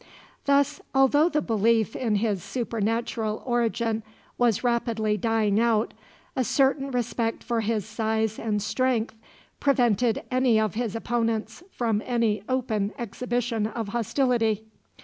Thus, 0.45 0.81
although 0.95 1.29
the 1.29 1.43
belief 1.43 1.95
in 1.95 2.15
his 2.15 2.43
supernatural 2.43 3.43
origin 3.45 4.01
was 4.35 4.63
rapidly 4.63 5.15
dying 5.15 5.59
out, 5.59 5.93
a 6.35 6.43
certain 6.43 6.89
respect 6.89 7.43
for 7.43 7.61
his 7.61 7.85
size 7.85 8.39
and 8.39 8.63
strength 8.63 9.13
prevented 9.59 10.23
any 10.31 10.59
of 10.59 10.73
his 10.73 10.95
opponents 10.95 11.61
from 11.69 12.01
any 12.03 12.41
open 12.49 12.93
exhibition 12.97 13.67
of 13.67 13.89
hostility. 13.89 14.65